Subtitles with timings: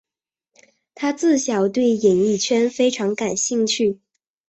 [0.95, 3.99] 她自小对演艺圈非常感兴趣。